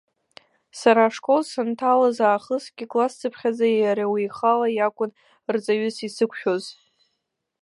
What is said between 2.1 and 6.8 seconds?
аахысгьы, классцыԥхьаӡа иара уи ихала иакәын рҵаҩыс исықәшәоз.